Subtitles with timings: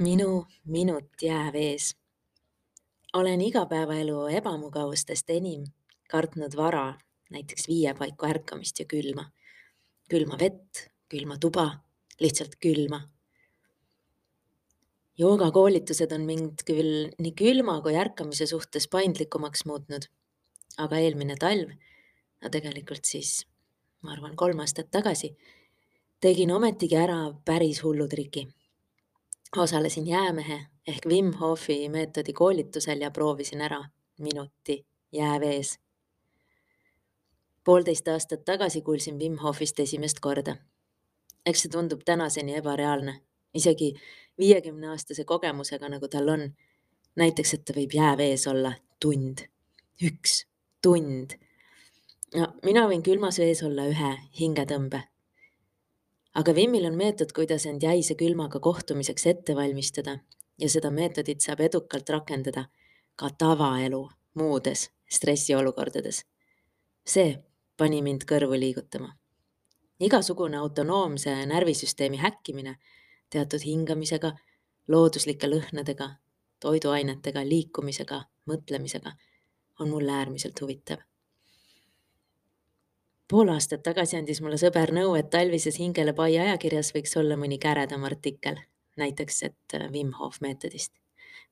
[0.00, 1.96] minu minut jäävees.
[3.12, 5.64] olen igapäevaelu ebamugavustest enim
[6.10, 6.94] kartnud vara,
[7.30, 9.30] näiteks viie paiku ärkamist ja külma.
[10.10, 11.80] külma vett, külma tuba,
[12.20, 13.00] lihtsalt külma.
[15.18, 20.08] joogakoolitused on mind küll nii külma kui ärkamise suhtes paindlikumaks muutnud.
[20.78, 21.76] aga eelmine talv,
[22.42, 23.44] no tegelikult siis
[24.02, 25.36] ma arvan, kolm aastat tagasi,
[26.20, 28.48] tegin ometigi ära päris hullu triki
[29.56, 33.84] osalesin jäämehe ehk Wim Hofi meetodi koolitusel ja proovisin ära
[34.18, 35.80] minuti jäävees.
[37.64, 40.56] poolteist aastat tagasi kuulsin Wim Hofist esimest korda.
[41.46, 43.20] eks see tundub tänaseni ebareaalne,
[43.54, 43.94] isegi
[44.38, 46.52] viiekümne aastase kogemusega, nagu tal on.
[47.16, 49.38] näiteks, et ta võib jäävees olla tund,
[50.02, 50.46] üks
[50.82, 51.30] tund.
[52.34, 55.09] no mina võin külmas vees olla ühe hingetõmbe
[56.34, 60.18] aga Vimmil on meetod, kuidas end jäise külmaga kohtumiseks ette valmistada
[60.58, 62.64] ja seda meetodit saab edukalt rakendada
[63.16, 66.24] ka tavaelu muudes stressiolukordades.
[67.06, 67.42] see
[67.76, 69.16] pani mind kõrvu liigutama.
[70.00, 72.76] igasugune autonoomse närvisüsteemi häkkimine
[73.30, 74.32] teatud hingamisega,
[74.88, 76.10] looduslike lõhnadega,
[76.60, 79.12] toiduainetega, liikumisega, mõtlemisega
[79.80, 81.09] on mulle äärmiselt huvitav
[83.30, 87.60] pool aastat tagasi andis mulle sõber nõu, et talvises Hingele pai ajakirjas võiks olla mõni
[87.62, 88.58] käredam artikkel,
[88.98, 90.92] näiteks, et äh, Wim Hof meetodist,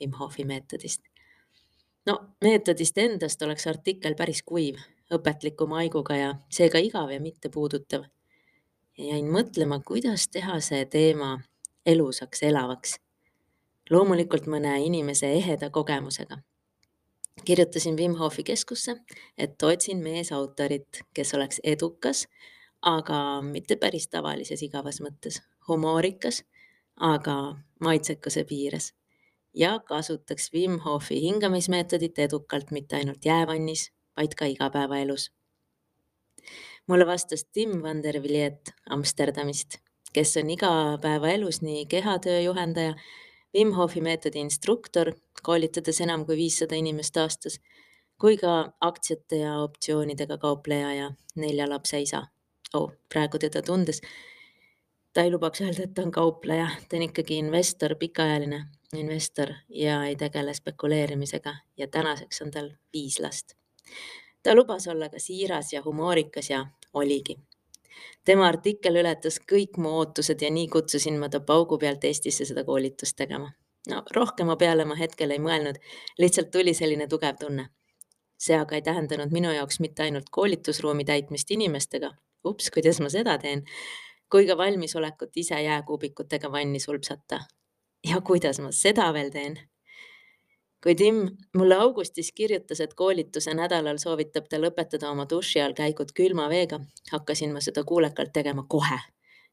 [0.00, 1.00] Wim Hofi meetodist.
[2.06, 4.80] no meetodist endast oleks artikkel päris kuiv,
[5.12, 8.04] õpetliku maiguga ja seega igav ja mittepuudutav.
[8.98, 11.38] jäin mõtlema, kuidas teha see teema
[11.86, 12.98] elusaks, elavaks.
[13.90, 16.42] loomulikult mõne inimese eheda kogemusega
[17.44, 18.96] kirjutasin Wim Hofi keskusse,
[19.38, 22.26] et otsin meesautorit, kes oleks edukas,
[22.82, 26.42] aga mitte päris tavalises igavas mõttes, humoorikas,
[26.96, 28.92] aga maitsekuse piires
[29.54, 35.32] ja kasutaks Wim Hofi hingamismeetodit edukalt mitte ainult jäävannis, vaid ka igapäevaelus.
[36.86, 39.78] mulle vastas Tim van der Villiet Amsterdamist,
[40.12, 42.94] kes on igapäevaelus nii kehatöö juhendaja
[43.54, 47.58] Wim Hofi meetodi instruktor, koolitades enam kui viissada inimest aastas,
[48.20, 52.22] kui ka aktsiate ja optsioonidega kaupleja ja nelja lapse isa
[52.74, 52.92] oh,.
[53.12, 54.00] praegu teda tundes
[55.12, 58.64] ta ei lubaks öelda, et ta on kaupleja, ta on ikkagi investor, pikaajaline
[58.96, 63.52] investor ja ei tegele spekuleerimisega ja tänaseks on tal viis last.
[64.42, 67.38] ta lubas olla ka siiras ja humoorikas ja oligi
[68.24, 72.64] tema artikkel ületas kõik mu ootused ja nii kutsusin ma ta paugu pealt Eestisse seda
[72.64, 73.52] koolitust tegema.
[73.88, 75.78] no rohkema peale ma hetkel ei mõelnud,
[76.18, 77.68] lihtsalt tuli selline tugev tunne.
[78.38, 82.10] see aga ei tähendanud minu jaoks mitte ainult koolitusruumi täitmist inimestega,
[82.44, 83.64] ups, kuidas ma seda teen,
[84.30, 87.40] kui ka valmisolekut ise jääkuubikutega vanni sulpsata.
[88.10, 89.58] ja kuidas ma seda veel teen
[90.82, 96.10] kui Tim mulle augustis kirjutas, et koolituse nädalal soovitab ta lõpetada oma duši all käigud
[96.16, 96.80] külma veega,
[97.12, 98.98] hakkasin ma seda kuulekalt tegema kohe,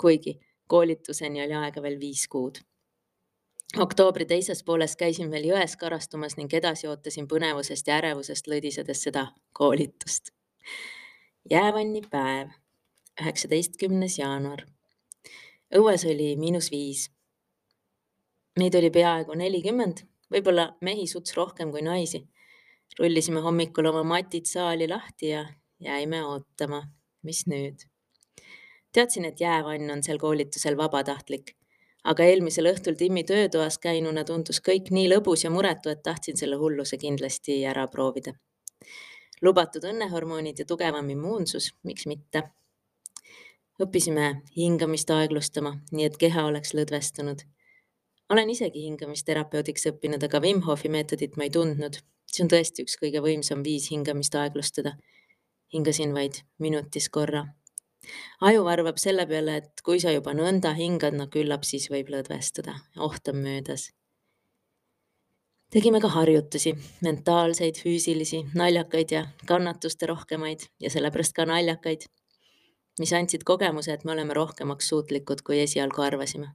[0.00, 2.58] kuigi koolituseni oli aega veel viis kuud.
[3.78, 9.26] oktoobri teises pooles käisin veel jões karastumas ning edasi ootasin põnevusest ja ärevusest lõdisedes seda
[9.52, 10.34] koolitust.
[11.50, 12.48] jäävanni päev,
[13.20, 14.66] üheksateistkümnes jaanuar.
[15.76, 17.10] õues oli miinus viis.
[18.58, 22.26] meid oli peaaegu nelikümmend võib-olla mehi suts rohkem kui naisi.
[22.98, 25.46] rullisime hommikul oma matid saali lahti ja
[25.80, 26.82] jäime ootama,
[27.22, 27.86] mis nüüd.
[28.92, 31.54] teadsin, et jäävann on seal koolitusel vabatahtlik,
[32.04, 36.56] aga eelmisel õhtul Timmi töötoas käinuna tundus kõik nii lõbus ja muretu, et tahtsin selle
[36.56, 38.34] hulluse kindlasti ära proovida.
[39.42, 42.42] lubatud õnnehormoonid ja tugevam immuunsus, miks mitte
[43.82, 47.42] õppisime hingamist aeglustama, nii et keha oleks lõdvestunud
[48.32, 52.00] olen isegi hingamisterapeudiks õppinud, aga Wim Hofi meetodit ma ei tundnud.
[52.32, 54.96] see on tõesti üks kõige võimsam viis hingamist aeglustada.
[55.74, 57.46] hingasin vaid minutis korra.
[58.40, 62.78] aju arvab selle peale, et kui sa juba nõnda hingad, no küllap siis võib lõdvestuda,
[62.96, 63.90] oht on möödas.
[65.70, 72.08] tegime ka harjutusi, mentaalseid, füüsilisi, naljakaid ja kannatuste rohkemaid ja sellepärast ka naljakaid,
[72.98, 76.52] mis andsid kogemuse, et me oleme rohkemaks suutlikud, kui esialgu arvasime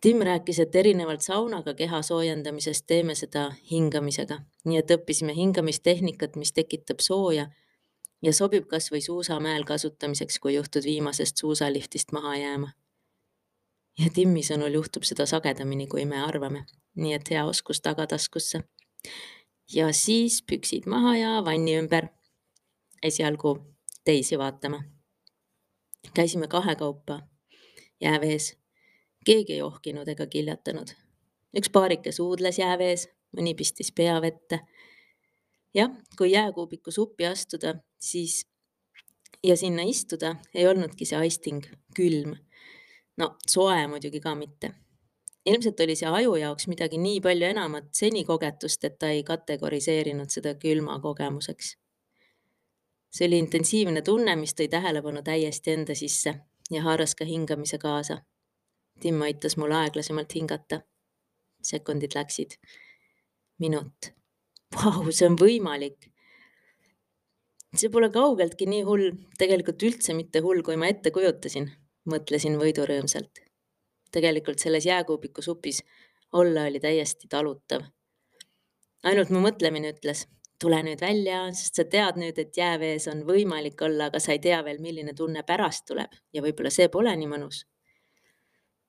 [0.00, 6.52] Tim rääkis, et erinevalt saunaga keha soojendamisest teeme seda hingamisega, nii et õppisime hingamistehnikat, mis
[6.54, 7.48] tekitab sooja
[8.22, 12.70] ja sobib kasvõi suusamäel kasutamiseks, kui juhtud viimasest suusaliftist maha jääma.
[13.98, 16.64] ja Timmi sõnul juhtub seda sagedamini, kui me arvame,
[16.94, 18.62] nii et hea oskus tagataskusse.
[19.74, 22.08] ja siis püksid maha ja vanni ümber.
[23.02, 23.58] esialgu
[24.04, 24.82] teisi vaatama.
[26.14, 27.20] käisime kahekaupa
[28.00, 28.56] jäävees
[29.28, 30.94] keegi ei ohkinud ega kiljatanud.
[31.58, 34.60] üks paarike suudles jäävees, mõni pistis pea vette.
[35.74, 38.46] jah, kui jääkuubiku suppi astuda, siis
[39.44, 41.66] ja sinna istuda ei olnudki see aisting
[41.96, 42.36] külm.
[43.16, 44.72] no soe muidugi ka mitte.
[45.46, 50.30] ilmselt oli see aju jaoks midagi nii palju enamat seni kogetust, et ta ei kategoriseerinud
[50.30, 51.76] seda külma kogemuseks.
[53.10, 56.34] see oli intensiivne tunne, mis tõi tähelepanu täiesti enda sisse
[56.70, 58.22] ja haaras ka hingamise kaasa.
[59.00, 60.82] Tim aitas mul aeglasemalt hingata.
[61.62, 62.58] sekundid läksid.
[63.58, 64.12] minut.
[64.74, 66.10] Vau, see on võimalik
[67.76, 69.10] see pole kaugeltki nii hull,
[69.40, 71.68] tegelikult üldse mitte hull, kui ma ette kujutasin,
[72.08, 73.44] mõtlesin võidurõõmsalt.
[74.12, 75.82] tegelikult selles jääkuubiku supis
[76.32, 77.82] olla oli täiesti talutav.
[79.04, 80.26] ainult mu mõtlemine ütles,
[80.60, 84.38] tule nüüd välja, sest sa tead nüüd, et jäävees on võimalik olla, aga sa ei
[84.38, 87.66] tea veel, milline tunne pärast tuleb ja võib-olla see pole nii mõnus.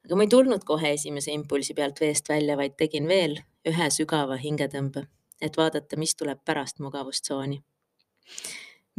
[0.10, 3.38] Aga ma ei tulnud kohe esimese impulsi pealt veest välja, vaid tegin veel
[3.70, 5.06] ühe sügava hingetõmbe,
[5.42, 7.62] et vaadata, mis tuleb pärast mugavustsooni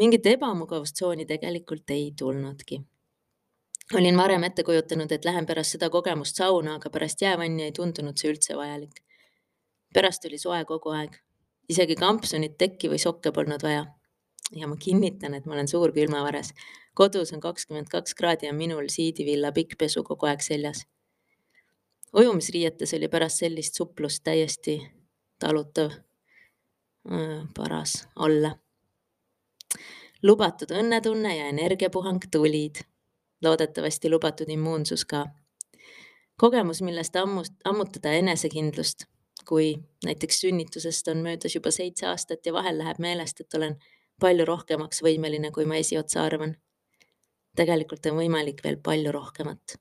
[0.00, 2.80] mingit ebamugavustsooni tegelikult ei tulnudki.
[3.94, 8.16] olin varem ette kujutanud, et lähen pärast seda kogemust sauna, aga pärast jäävanni ei tundunud
[8.20, 9.02] see üldse vajalik.
[9.94, 11.16] pärast oli soe kogu aeg,
[11.68, 13.84] isegi kampsunit, tekki või sokke polnud vaja.
[14.60, 16.54] ja ma kinnitan, et ma olen suur külmavares.
[16.94, 20.86] kodus on kakskümmend kaks kraadi ja minul siidivilla pikkpesu kogu aeg seljas.
[22.16, 24.80] Ujumisriietes oli pärast sellist suplust täiesti
[25.38, 25.90] talutav,
[27.56, 28.56] paras olla
[30.22, 32.82] lubatud õnnetunne ja energiapuhang tulid.
[33.42, 35.26] loodetavasti lubatud immuunsus ka.
[36.36, 39.04] kogemus, millest ammust, ammutada enesekindlust,
[39.48, 43.76] kui näiteks sünnitusest on möödas juba seitse aastat ja vahel läheb meelest, et olen
[44.20, 46.56] palju rohkemaks võimeline, kui ma esiotsa arvan.
[47.56, 49.80] tegelikult on võimalik veel palju rohkemat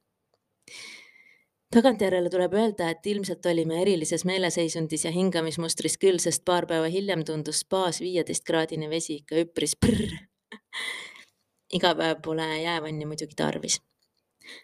[1.73, 7.25] tagantjärele tuleb öelda, et ilmselt olime erilises meeleseisundis ja hingamismustris küll, sest paar päeva hiljem
[7.25, 10.17] tundus spaas viieteistkraadine vesi ikka üpris prrr
[11.77, 13.81] iga päev pole jäävanni muidugi tarvis.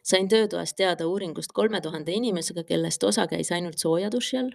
[0.04, 4.52] sain töötoas teada uuringust kolme tuhande inimesega, kellest osa käis ainult sooja duši all,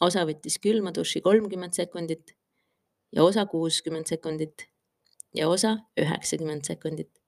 [0.00, 2.34] osa võttis külma duši kolmkümmend sekundit
[3.12, 4.66] ja osa kuuskümmend sekundit
[5.34, 7.23] ja osa üheksakümmend sekundit.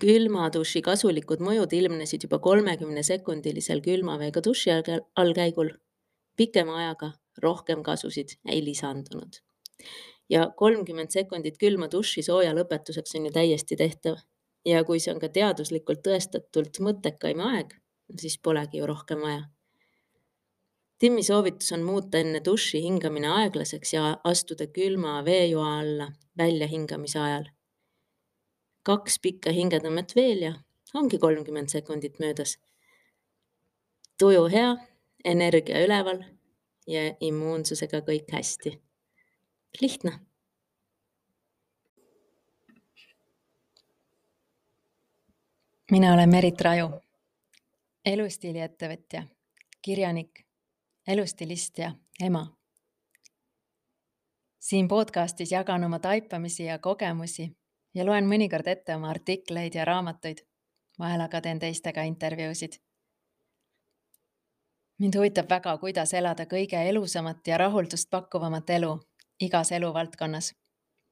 [0.00, 4.70] Külma duši kasulikud mõjud ilmnesid juba kolmekümne sekundilisel külma veega duši
[5.16, 5.70] allkäigul.
[6.36, 7.12] pikema ajaga
[7.42, 9.38] rohkem kasusid ei lisandunud
[10.30, 14.16] ja kolmkümmend sekundit külma duši sooja lõpetuseks on ju täiesti tehtav.
[14.64, 17.74] ja kui see on ka teaduslikult tõestatult mõttekaim aeg,
[18.20, 19.42] siis polegi ju rohkem vaja.
[20.98, 26.06] Timmi soovitus on muuta enne duši hingamine aeglaseks ja astuda külma veejoa alla
[26.38, 27.50] väljahingamise ajal.
[28.84, 30.52] Kaks pikka hingetõmmet veel ja
[30.94, 32.58] ongi kolmkümmend sekundit möödas.
[34.18, 34.76] tuju hea,
[35.24, 36.24] energia üleval
[36.86, 38.80] ja immuunsusega kõik hästi
[39.80, 40.20] lihtne.
[45.90, 46.88] mina olen Merit Raju,
[48.04, 49.26] elustiiliettevõtja,
[49.82, 50.40] kirjanik,
[51.06, 52.46] elustilist ja ema.
[54.58, 57.50] siin podcastis jagan oma taipamisi ja kogemusi
[57.94, 60.38] ja loen mõnikord ette oma artikleid ja raamatuid.
[60.98, 62.78] vahel aga teen teistega intervjuusid
[64.98, 69.00] mind huvitab väga, kuidas elada kõige elusamat ja rahuldust pakkuvamat elu
[69.40, 70.54] igas eluvaldkonnas.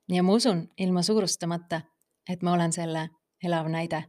[0.09, 1.81] ja ma usun ilma suurustamata,
[2.29, 3.09] et ma olen selle
[3.45, 4.05] elav näide.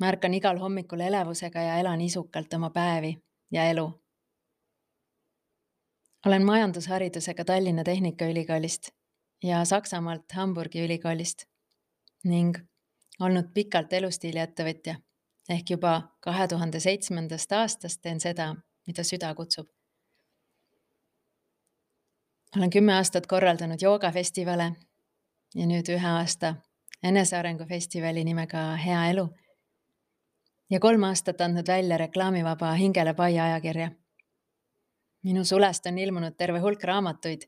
[0.00, 3.18] ma ärkan igal hommikul elevusega ja elan isukalt oma päevi
[3.52, 3.92] ja elu.
[6.26, 8.88] olen majandusharidusega Tallinna Tehnikaülikoolist
[9.46, 11.46] ja Saksamaalt Hamburgi ülikoolist
[12.24, 12.58] ning
[13.20, 14.98] olnud pikalt elustiiliettevõtja
[15.56, 18.54] ehk juba kahe tuhande seitsmendast aastast teen seda,
[18.86, 19.70] mida süda kutsub
[22.56, 24.72] olen kümme aastat korraldanud joogafestivale
[25.54, 26.54] ja nüüd ühe aasta
[27.02, 29.28] enesearengufestivali nimega Hea elu.
[30.70, 33.90] ja kolm aastat andnud välja reklaamivaba Hingele pai ajakirja.
[35.22, 37.42] minu sulest on ilmunud terve hulk raamatuid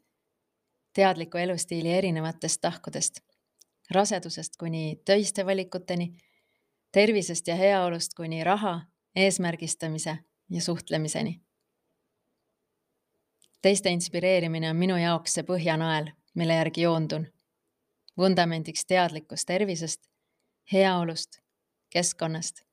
[0.92, 3.20] teadliku elustiili erinevatest tahkudest,
[3.90, 6.14] rasedusest kuni töiste valikuteni,
[6.92, 8.80] tervisest ja heaolust kuni raha,
[9.16, 10.18] eesmärgistamise
[10.50, 11.40] ja suhtlemiseni
[13.62, 17.26] teiste inspireerimine on minu jaoks see põhjanael, mille järgi joondun.
[18.18, 20.00] vundamendiks teadlikkus tervisest,
[20.72, 21.38] heaolust,
[21.90, 22.64] keskkonnast,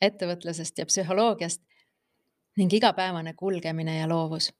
[0.00, 1.60] ettevõtlusest ja psühholoogiast
[2.56, 4.52] ning igapäevane kulgemine ja loovus.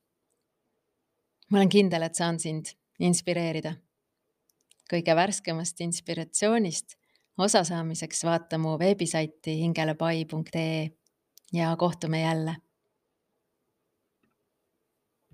[1.50, 2.66] ma olen kindel, et saan sind
[2.98, 3.74] inspireerida.
[4.90, 6.94] kõige värskemast inspiratsioonist
[7.38, 10.90] osasaamiseks vaata mu veebisaiti hingelepai.ee
[11.52, 12.56] ja kohtume jälle